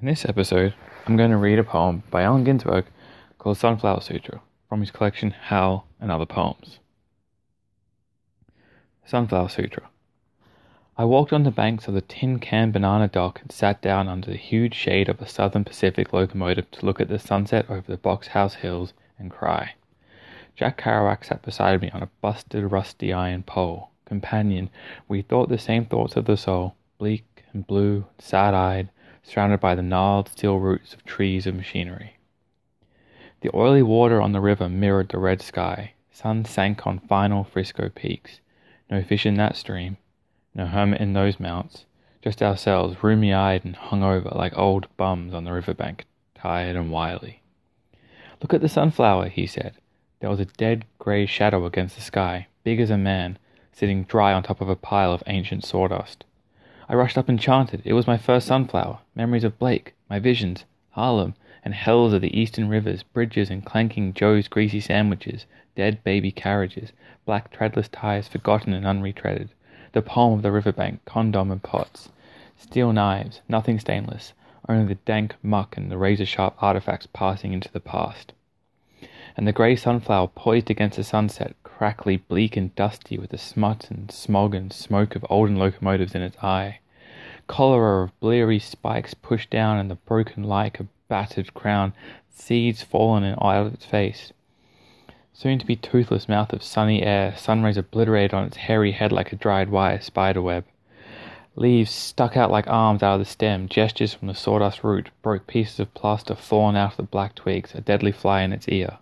In 0.00 0.08
this 0.08 0.24
episode, 0.24 0.74
I'm 1.06 1.16
going 1.16 1.30
to 1.30 1.36
read 1.36 1.58
a 1.58 1.64
poem 1.64 2.02
by 2.10 2.22
Allen 2.22 2.42
Ginsberg 2.44 2.86
called 3.38 3.56
Sunflower 3.56 4.00
Sutra 4.00 4.42
from 4.68 4.80
his 4.80 4.90
collection 4.90 5.30
Howl 5.30 5.86
and 6.00 6.10
Other 6.10 6.26
Poems. 6.26 6.80
Sunflower 9.06 9.48
Sutra. 9.50 9.84
I 10.98 11.04
walked 11.04 11.32
on 11.32 11.44
the 11.44 11.52
banks 11.52 11.86
of 11.86 11.94
the 11.94 12.00
Tin 12.00 12.40
Can 12.40 12.72
Banana 12.72 13.06
Dock 13.06 13.40
and 13.40 13.52
sat 13.52 13.80
down 13.80 14.08
under 14.08 14.30
the 14.30 14.36
huge 14.36 14.74
shade 14.74 15.08
of 15.08 15.22
a 15.22 15.28
Southern 15.28 15.64
Pacific 15.64 16.12
locomotive 16.12 16.70
to 16.72 16.84
look 16.84 17.00
at 17.00 17.08
the 17.08 17.18
sunset 17.18 17.70
over 17.70 17.84
the 17.86 17.96
Box 17.96 18.28
House 18.28 18.54
Hills 18.54 18.94
and 19.16 19.30
cry. 19.30 19.74
Jack 20.56 20.82
Kerouac 20.82 21.24
sat 21.24 21.42
beside 21.42 21.80
me 21.80 21.90
on 21.90 22.02
a 22.02 22.10
busted, 22.20 22.70
rusty 22.70 23.12
iron 23.12 23.44
pole. 23.44 23.90
Companion, 24.06 24.70
we 25.08 25.22
thought 25.22 25.48
the 25.48 25.56
same 25.56 25.86
thoughts 25.86 26.16
of 26.16 26.24
the 26.26 26.36
soul, 26.36 26.74
bleak 26.98 27.44
and 27.52 27.66
blue, 27.66 28.04
sad 28.18 28.54
eyed, 28.54 28.90
surrounded 29.24 29.58
by 29.58 29.74
the 29.74 29.82
gnarled 29.82 30.28
steel 30.28 30.58
roots 30.58 30.94
of 30.94 31.04
trees 31.04 31.46
of 31.46 31.56
machinery. 31.56 32.16
The 33.40 33.50
oily 33.54 33.82
water 33.82 34.22
on 34.22 34.32
the 34.32 34.40
river 34.40 34.68
mirrored 34.68 35.08
the 35.08 35.18
red 35.18 35.42
sky. 35.42 35.94
Sun 36.12 36.44
sank 36.44 36.86
on 36.86 37.00
final 37.00 37.42
Frisco 37.42 37.88
peaks. 37.88 38.40
No 38.88 39.02
fish 39.02 39.26
in 39.26 39.34
that 39.34 39.56
stream. 39.56 39.96
No 40.54 40.66
hermit 40.66 41.00
in 41.00 41.12
those 41.12 41.40
mounts. 41.40 41.84
Just 42.22 42.42
ourselves, 42.42 42.96
rheumy 43.02 43.34
eyed 43.34 43.64
and 43.64 43.76
hung 43.76 44.02
over 44.02 44.30
like 44.30 44.56
old 44.56 44.86
bums 44.96 45.34
on 45.34 45.44
the 45.44 45.52
riverbank, 45.52 46.06
tired 46.34 46.76
and 46.76 46.90
wily. 46.90 47.42
Look 48.40 48.54
at 48.54 48.60
the 48.60 48.68
sunflower, 48.68 49.28
he 49.28 49.46
said. 49.46 49.74
There 50.20 50.30
was 50.30 50.40
a 50.40 50.46
dead 50.46 50.86
grey 50.98 51.26
shadow 51.26 51.66
against 51.66 51.96
the 51.96 52.02
sky, 52.02 52.46
big 52.62 52.80
as 52.80 52.90
a 52.90 52.96
man, 52.96 53.38
sitting 53.72 54.04
dry 54.04 54.32
on 54.32 54.42
top 54.42 54.60
of 54.60 54.70
a 54.70 54.76
pile 54.76 55.12
of 55.12 55.22
ancient 55.26 55.64
sawdust. 55.64 56.24
I 56.86 56.94
rushed 56.94 57.16
up 57.16 57.30
enchanted. 57.30 57.80
It 57.84 57.94
was 57.94 58.06
my 58.06 58.18
first 58.18 58.46
sunflower. 58.46 58.98
Memories 59.14 59.44
of 59.44 59.58
Blake, 59.58 59.94
my 60.10 60.18
visions, 60.18 60.64
Harlem, 60.90 61.34
and 61.64 61.72
hells 61.72 62.12
of 62.12 62.20
the 62.20 62.38
eastern 62.38 62.68
rivers, 62.68 63.02
bridges 63.02 63.48
and 63.48 63.64
clanking 63.64 64.12
Joe's 64.12 64.48
greasy 64.48 64.80
sandwiches, 64.80 65.46
dead 65.76 66.04
baby 66.04 66.30
carriages, 66.30 66.92
black 67.24 67.50
treadless 67.50 67.88
tires 67.88 68.28
forgotten 68.28 68.74
and 68.74 68.84
unretreaded, 68.84 69.48
the 69.92 70.02
palm 70.02 70.34
of 70.34 70.42
the 70.42 70.52
riverbank, 70.52 71.02
condom 71.06 71.50
and 71.50 71.62
pots, 71.62 72.10
steel 72.58 72.92
knives, 72.92 73.40
nothing 73.48 73.78
stainless, 73.78 74.34
only 74.68 74.86
the 74.86 75.00
dank 75.06 75.36
muck 75.42 75.76
and 75.78 75.90
the 75.90 75.96
razor 75.96 76.26
sharp 76.26 76.54
artifacts 76.62 77.08
passing 77.12 77.52
into 77.54 77.72
the 77.72 77.80
past. 77.80 78.32
And 79.36 79.48
the 79.48 79.52
grey 79.52 79.74
sunflower 79.74 80.28
poised 80.28 80.70
against 80.70 80.98
the 80.98 81.04
sunset, 81.04 81.56
crackly, 81.76 82.16
bleak, 82.16 82.56
and 82.56 82.74
dusty, 82.76 83.18
with 83.18 83.30
the 83.30 83.38
smut 83.38 83.90
and 83.90 84.10
smog 84.10 84.54
and 84.54 84.72
smoke 84.72 85.16
of 85.16 85.26
olden 85.28 85.56
locomotives 85.56 86.14
in 86.14 86.22
its 86.22 86.38
eye. 86.38 86.78
Corolla 87.48 88.04
of 88.04 88.20
bleary 88.20 88.60
spikes 88.60 89.12
pushed 89.12 89.50
down, 89.50 89.78
and 89.78 89.90
the 89.90 89.96
broken 89.96 90.44
like 90.44 90.78
a 90.78 90.86
battered 91.08 91.52
crown, 91.52 91.92
seeds 92.30 92.82
fallen 92.82 93.24
in 93.24 93.34
out 93.34 93.66
of 93.66 93.74
its 93.74 93.84
face. 93.84 94.32
Soon 95.32 95.58
to 95.58 95.66
be 95.66 95.74
toothless 95.74 96.28
mouth 96.28 96.52
of 96.52 96.62
sunny 96.62 97.02
air, 97.02 97.36
sun 97.36 97.64
rays 97.64 97.76
obliterated 97.76 98.32
on 98.32 98.44
its 98.44 98.56
hairy 98.56 98.92
head 98.92 99.10
like 99.10 99.32
a 99.32 99.36
dried 99.36 99.68
wire 99.68 100.00
spider 100.00 100.40
web. 100.40 100.64
Leaves 101.56 101.90
stuck 101.90 102.36
out 102.36 102.52
like 102.52 102.68
arms 102.68 103.02
out 103.02 103.14
of 103.14 103.18
the 103.20 103.24
stem, 103.24 103.68
gestures 103.68 104.14
from 104.14 104.28
the 104.28 104.34
sawdust 104.34 104.84
root, 104.84 105.10
broke 105.22 105.48
pieces 105.48 105.80
of 105.80 105.92
plaster 105.92 106.36
fallen 106.36 106.76
out 106.76 106.92
of 106.92 106.96
the 106.98 107.02
black 107.02 107.34
twigs, 107.34 107.74
a 107.74 107.80
deadly 107.80 108.12
fly 108.12 108.42
in 108.42 108.52
its 108.52 108.68
ear. 108.68 108.98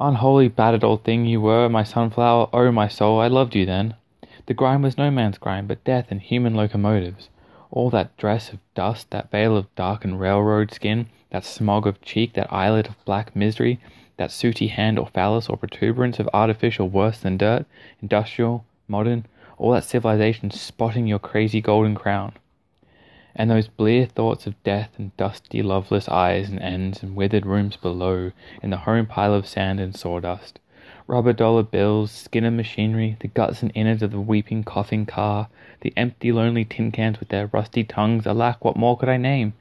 Unholy, 0.00 0.48
battered 0.48 0.82
old 0.82 1.04
thing 1.04 1.24
you 1.24 1.40
were, 1.40 1.68
my 1.68 1.84
sunflower, 1.84 2.48
oh 2.52 2.72
my 2.72 2.88
soul, 2.88 3.20
I 3.20 3.28
loved 3.28 3.54
you 3.54 3.64
then. 3.64 3.94
The 4.46 4.54
grime 4.54 4.82
was 4.82 4.98
no 4.98 5.10
man's 5.10 5.38
grime, 5.38 5.68
but 5.68 5.84
death 5.84 6.06
and 6.10 6.20
human 6.20 6.54
locomotives. 6.54 7.28
All 7.70 7.90
that 7.90 8.16
dress 8.16 8.52
of 8.52 8.58
dust, 8.74 9.10
that 9.10 9.30
veil 9.30 9.56
of 9.56 9.72
darkened 9.76 10.20
railroad 10.20 10.72
skin, 10.72 11.06
that 11.30 11.44
smog 11.44 11.86
of 11.86 12.02
cheek, 12.02 12.32
that 12.32 12.52
eyelid 12.52 12.88
of 12.88 13.04
black 13.04 13.36
misery, 13.36 13.78
that 14.16 14.32
sooty 14.32 14.66
hand 14.66 14.98
or 14.98 15.06
phallus 15.06 15.48
or 15.48 15.56
protuberance 15.56 16.18
of 16.18 16.28
artificial 16.34 16.88
worse 16.88 17.20
than 17.20 17.36
dirt, 17.36 17.64
industrial, 18.02 18.64
modern, 18.88 19.26
all 19.58 19.70
that 19.72 19.84
civilization 19.84 20.50
spotting 20.50 21.06
your 21.06 21.20
crazy 21.20 21.60
golden 21.60 21.94
crown 21.94 22.32
and 23.36 23.50
those 23.50 23.66
blear 23.66 24.06
thoughts 24.06 24.46
of 24.46 24.62
death 24.62 24.90
and 24.96 25.16
dusty, 25.16 25.62
loveless 25.62 26.08
eyes 26.08 26.48
and 26.48 26.60
ends 26.60 27.02
and 27.02 27.16
withered 27.16 27.44
rooms 27.44 27.76
below 27.76 28.30
in 28.62 28.70
the 28.70 28.76
home 28.76 29.06
pile 29.06 29.34
of 29.34 29.46
sand 29.46 29.80
and 29.80 29.96
sawdust. 29.96 30.60
Rubber 31.06 31.32
dollar 31.32 31.62
bills, 31.62 32.10
skin 32.10 32.44
of 32.44 32.54
machinery, 32.54 33.16
the 33.20 33.28
guts 33.28 33.62
and 33.62 33.72
innards 33.74 34.02
of 34.02 34.10
the 34.10 34.20
weeping, 34.20 34.64
coughing 34.64 35.04
car, 35.04 35.48
the 35.80 35.92
empty, 35.96 36.32
lonely 36.32 36.64
tin 36.64 36.92
cans 36.92 37.20
with 37.20 37.28
their 37.28 37.48
rusty 37.48 37.84
tongues, 37.84 38.26
alack, 38.26 38.64
what 38.64 38.76
more 38.76 38.96
could 38.96 39.08
I 39.08 39.16
name? 39.16 39.52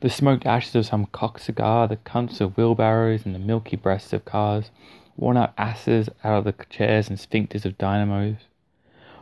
The 0.00 0.08
smoked 0.08 0.46
ashes 0.46 0.74
of 0.74 0.86
some 0.86 1.06
cock 1.06 1.38
cigar, 1.38 1.88
the 1.88 1.96
cunts 1.96 2.40
of 2.40 2.56
wheelbarrows 2.56 3.26
and 3.26 3.34
the 3.34 3.40
milky 3.40 3.76
breasts 3.76 4.12
of 4.12 4.24
cars, 4.24 4.70
worn 5.16 5.36
out 5.36 5.52
asses 5.58 6.08
out 6.24 6.38
of 6.38 6.44
the 6.44 6.64
chairs 6.70 7.08
and 7.10 7.18
sphincters 7.18 7.66
of 7.66 7.76
dynamos. 7.76 8.36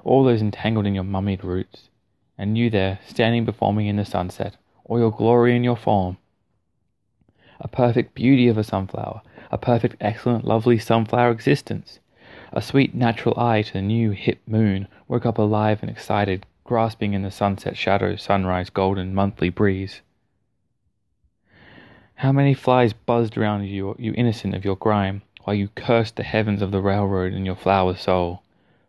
All 0.04 0.22
those 0.22 0.42
entangled 0.42 0.86
in 0.86 0.94
your 0.94 1.04
mummied 1.04 1.42
roots 1.42 1.88
and 2.36 2.58
you 2.58 2.70
there, 2.70 2.98
standing 3.06 3.44
before 3.44 3.72
me 3.72 3.88
in 3.88 3.96
the 3.96 4.04
sunset, 4.04 4.56
all 4.84 4.98
your 4.98 5.10
glory 5.10 5.54
in 5.54 5.64
your 5.64 5.76
form. 5.76 6.16
A 7.60 7.68
perfect 7.68 8.14
beauty 8.14 8.48
of 8.48 8.58
a 8.58 8.64
sunflower, 8.64 9.22
a 9.50 9.58
perfect, 9.58 9.96
excellent, 10.00 10.44
lovely 10.44 10.78
sunflower 10.78 11.30
existence. 11.30 12.00
A 12.52 12.60
sweet 12.60 12.94
natural 12.94 13.38
eye 13.38 13.62
to 13.62 13.72
the 13.72 13.82
new 13.82 14.10
hip 14.10 14.40
moon 14.46 14.88
woke 15.08 15.26
up 15.26 15.38
alive 15.38 15.78
and 15.82 15.90
excited, 15.90 16.46
grasping 16.64 17.12
in 17.12 17.22
the 17.22 17.30
sunset 17.30 17.76
shadow, 17.76 18.16
sunrise, 18.16 18.70
golden, 18.70 19.14
monthly 19.14 19.50
breeze. 19.50 20.00
How 22.16 22.32
many 22.32 22.54
flies 22.54 22.92
buzzed 22.92 23.36
around 23.36 23.64
you, 23.64 23.94
you 23.98 24.14
innocent 24.16 24.54
of 24.54 24.64
your 24.64 24.76
grime, 24.76 25.22
while 25.44 25.54
you 25.54 25.68
cursed 25.68 26.16
the 26.16 26.22
heavens 26.22 26.62
of 26.62 26.70
the 26.70 26.80
railroad 26.80 27.32
in 27.32 27.44
your 27.44 27.56
flower 27.56 27.94
soul. 27.94 28.42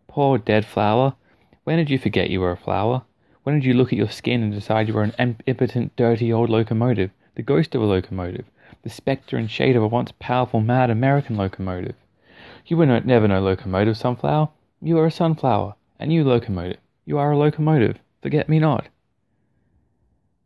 Poor 0.08 0.38
dead 0.38 0.66
flower, 0.66 1.16
when 1.66 1.78
did 1.78 1.90
you 1.90 1.98
forget 1.98 2.30
you 2.30 2.40
were 2.40 2.52
a 2.52 2.58
flower? 2.58 3.04
When 3.46 3.54
did 3.60 3.66
you 3.66 3.76
look 3.76 3.94
at 3.94 3.98
your 4.00 4.10
skin 4.10 4.42
and 4.42 4.52
decide 4.52 4.88
you 4.88 4.96
were 4.96 5.04
an 5.04 5.38
impotent, 5.46 5.96
dirty 5.96 6.34
old 6.34 6.50
locomotive, 6.50 7.12
the 7.36 7.44
ghost 7.44 7.76
of 7.76 7.82
a 7.84 7.86
locomotive, 7.86 8.46
the 8.82 8.90
spectre 8.90 9.38
and 9.38 9.52
shade 9.52 9.76
of 9.76 9.84
a 9.84 9.88
once 9.88 10.12
powerful, 10.18 10.62
mad 10.62 10.90
American 10.90 11.38
locomotive? 11.38 11.94
You 12.66 12.76
were 12.76 12.88
no, 12.88 12.98
never 12.98 13.28
no 13.28 13.40
locomotive, 13.40 13.98
sunflower. 13.98 14.50
You 14.82 14.98
are 14.98 15.06
a 15.06 15.12
sunflower, 15.12 15.76
and 16.00 16.12
you 16.12 16.24
locomotive. 16.24 16.80
You 17.06 17.20
are 17.20 17.34
a 17.34 17.38
locomotive. 17.38 18.00
Forget 18.24 18.50
me 18.50 18.58
not. 18.58 18.88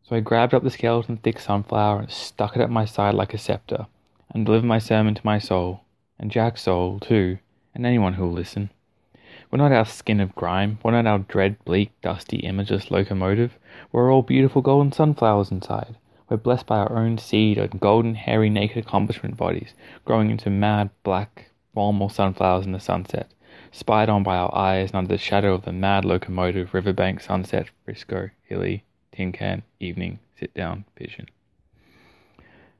So 0.02 0.14
I 0.14 0.20
grabbed 0.20 0.52
up 0.52 0.62
the 0.62 0.70
skeleton 0.70 1.16
thick 1.16 1.40
sunflower 1.40 2.00
and 2.00 2.10
stuck 2.10 2.54
it 2.54 2.60
at 2.60 2.68
my 2.68 2.84
side 2.84 3.14
like 3.14 3.32
a 3.32 3.38
scepter, 3.38 3.86
and 4.28 4.44
delivered 4.44 4.66
my 4.66 4.78
sermon 4.78 5.14
to 5.14 5.24
my 5.24 5.38
soul, 5.38 5.84
and 6.18 6.30
Jack's 6.30 6.64
soul, 6.64 7.00
too, 7.00 7.38
and 7.74 7.86
anyone 7.86 8.12
who'll 8.12 8.30
listen. 8.30 8.68
We're 9.50 9.58
not 9.58 9.72
our 9.72 9.84
skin 9.84 10.20
of 10.20 10.34
grime. 10.36 10.78
We're 10.84 10.92
not 10.92 11.06
our 11.06 11.18
dread, 11.18 11.56
bleak, 11.64 11.90
dusty, 12.02 12.38
imageless 12.42 12.90
locomotive. 12.90 13.58
We're 13.90 14.12
all 14.12 14.22
beautiful 14.22 14.62
golden 14.62 14.92
sunflowers 14.92 15.50
inside. 15.50 15.96
We're 16.28 16.36
blessed 16.36 16.66
by 16.66 16.78
our 16.78 16.96
own 16.96 17.18
seed 17.18 17.58
and 17.58 17.80
golden, 17.80 18.14
hairy, 18.14 18.48
naked 18.48 18.78
accomplishment 18.78 19.36
bodies, 19.36 19.74
growing 20.04 20.30
into 20.30 20.50
mad, 20.50 20.90
black, 21.02 21.50
formal 21.74 22.08
sunflowers 22.08 22.64
in 22.64 22.72
the 22.72 22.78
sunset, 22.78 23.32
spied 23.72 24.08
on 24.08 24.22
by 24.22 24.36
our 24.36 24.54
eyes 24.54 24.90
and 24.90 24.98
under 24.98 25.14
the 25.14 25.18
shadow 25.18 25.54
of 25.54 25.64
the 25.64 25.72
mad 25.72 26.04
locomotive, 26.04 26.72
riverbank, 26.72 27.20
sunset, 27.20 27.70
Frisco, 27.84 28.30
hilly, 28.44 28.84
tin 29.10 29.32
can, 29.32 29.64
evening, 29.80 30.20
sit 30.38 30.54
down, 30.54 30.84
vision. 30.96 31.26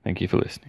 Thank 0.05 0.21
you 0.21 0.29
for 0.29 0.39
listening. 0.39 0.69